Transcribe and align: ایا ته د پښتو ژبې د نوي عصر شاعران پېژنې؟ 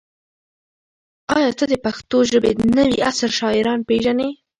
ایا 1.35 1.51
ته 1.57 1.65
د 1.71 1.73
پښتو 1.85 2.17
ژبې 2.31 2.51
د 2.55 2.61
نوي 2.77 2.97
عصر 3.09 3.29
شاعران 3.39 3.79
پېژنې؟ 3.87 4.29